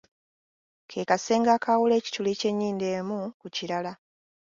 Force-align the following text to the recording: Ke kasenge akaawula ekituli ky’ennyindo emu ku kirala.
Ke 0.89 1.01
kasenge 1.09 1.49
akaawula 1.57 1.93
ekituli 1.99 2.31
ky’ennyindo 2.39 2.85
emu 2.97 3.19
ku 3.39 3.47
kirala. 3.55 3.93